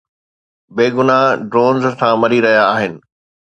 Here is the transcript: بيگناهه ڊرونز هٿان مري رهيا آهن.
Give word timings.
بيگناهه 0.75 1.27
ڊرونز 1.53 1.83
هٿان 1.93 2.13
مري 2.21 2.39
رهيا 2.45 2.63
آهن. 2.75 2.93